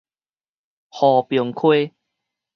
[0.89, 1.93] 和平溪